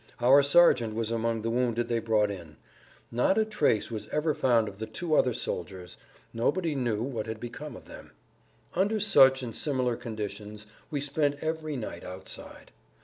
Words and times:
Our 0.19 0.41
sergeant 0.41 0.95
was 0.95 1.11
among 1.11 1.43
the 1.43 1.51
wounded 1.51 1.87
they 1.87 1.99
brought 1.99 2.31
in. 2.31 2.57
Not 3.11 3.37
a 3.37 3.45
trace 3.45 3.91
was 3.91 4.07
ever 4.07 4.33
found 4.33 4.67
of 4.67 4.79
the 4.79 4.87
two 4.87 5.13
other 5.13 5.35
soldiers. 5.35 5.95
Nobody 6.33 6.73
knew 6.73 7.03
what 7.03 7.27
had 7.27 7.39
become 7.39 7.75
of 7.75 7.85
them. 7.85 8.09
Under 8.73 8.99
such 8.99 9.43
and 9.43 9.55
similar 9.55 9.95
conditions 9.95 10.65
we 10.89 11.01
spent 11.01 11.35
every 11.43 11.75
night 11.77 12.03
outside. 12.03 12.71